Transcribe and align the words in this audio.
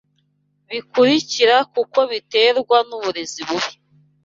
bikurikira 0.71 1.55
kuko 1.73 1.99
biterwa 2.11 2.77
n’uburezi 2.87 3.41
bubi 3.47 3.71